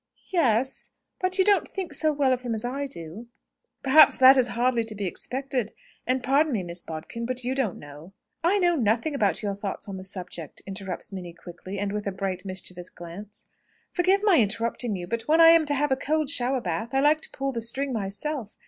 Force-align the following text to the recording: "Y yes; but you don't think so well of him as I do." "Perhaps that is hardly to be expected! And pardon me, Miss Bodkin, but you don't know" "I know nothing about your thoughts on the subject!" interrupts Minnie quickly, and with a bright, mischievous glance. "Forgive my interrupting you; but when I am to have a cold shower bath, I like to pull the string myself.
"Y 0.33 0.39
yes; 0.39 0.93
but 1.19 1.37
you 1.37 1.45
don't 1.45 1.67
think 1.67 1.93
so 1.93 2.11
well 2.11 2.33
of 2.33 2.41
him 2.41 2.55
as 2.55 2.65
I 2.65 2.87
do." 2.87 3.27
"Perhaps 3.83 4.17
that 4.17 4.35
is 4.35 4.47
hardly 4.57 4.83
to 4.85 4.95
be 4.95 5.05
expected! 5.05 5.73
And 6.07 6.23
pardon 6.23 6.53
me, 6.53 6.63
Miss 6.63 6.81
Bodkin, 6.81 7.27
but 7.27 7.43
you 7.43 7.53
don't 7.53 7.77
know" 7.77 8.13
"I 8.53 8.57
know 8.57 8.75
nothing 8.75 9.13
about 9.13 9.43
your 9.43 9.53
thoughts 9.53 9.87
on 9.87 9.97
the 9.97 10.03
subject!" 10.03 10.59
interrupts 10.65 11.11
Minnie 11.13 11.33
quickly, 11.33 11.77
and 11.77 11.91
with 11.91 12.07
a 12.07 12.11
bright, 12.11 12.45
mischievous 12.45 12.89
glance. 12.89 13.45
"Forgive 13.91 14.21
my 14.23 14.39
interrupting 14.39 14.95
you; 14.95 15.05
but 15.05 15.27
when 15.27 15.39
I 15.39 15.49
am 15.49 15.67
to 15.67 15.75
have 15.75 15.91
a 15.91 15.95
cold 15.95 16.31
shower 16.31 16.61
bath, 16.61 16.95
I 16.95 16.99
like 16.99 17.21
to 17.21 17.29
pull 17.29 17.51
the 17.51 17.61
string 17.61 17.93
myself. 17.93 18.57